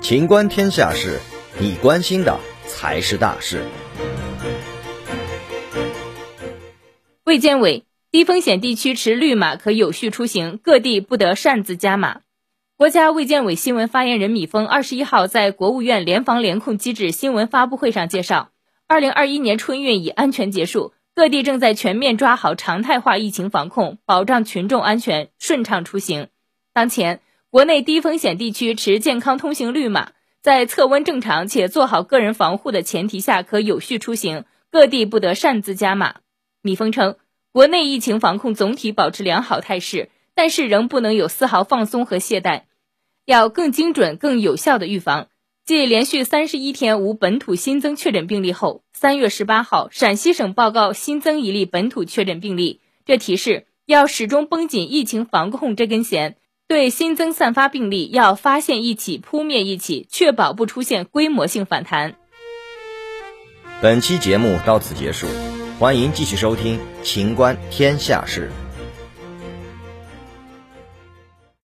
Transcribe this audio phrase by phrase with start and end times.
[0.00, 1.20] 情观天下事，
[1.58, 3.62] 你关心的才是大事。
[7.24, 12.20] 卫健委，低风险地区持绿码可有序出行，各地不得擅自加码。
[12.78, 18.48] 国家卫健委新闻发言人米峰二十一号在国务院联防联控机制新闻发布会上介绍，
[18.86, 26.28] 二零二一年春运已安全结束，各地正在全面抓好常态化疫情防控，保障群众安全，顺畅出行。
[26.72, 27.20] 当前，
[27.50, 30.12] 国内低风险地区持健康通行绿码，
[30.42, 36.16] 在测温正常且做好个人防护的前提下，可有序出行，各地不得擅自加码。
[36.60, 37.16] 米峰称，
[37.50, 42.64] 国内疫情防控总体保持良好态势，但是仍不能有丝毫放松和懈怠。
[43.24, 45.28] 要更精准、更有效的预防。
[45.64, 52.80] 继连续三十一天无本土新增确诊病例后，三月十八号，陕西省报告新增一例本土确诊病例。
[53.06, 56.36] 这提示要始终绷紧疫情防控这根弦，
[56.68, 62.16] 对新增散发病例要发现一起扑灭一起，确保不出现规模性反弹。
[63.80, 65.26] 本期节目到此结束，
[65.78, 68.50] 欢迎继续收听《秦观天下事》。